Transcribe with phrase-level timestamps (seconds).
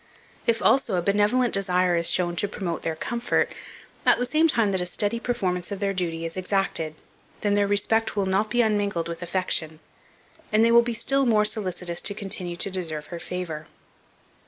[0.47, 3.51] If, also, a benevolent desire is shown to promote their comfort,
[4.03, 6.95] at the same time that a steady performance of their duty is exacted,
[7.41, 9.79] then their respect will not be unmingled with affection,
[10.51, 13.67] and they will be still more solicitous to continue to deserve her favour.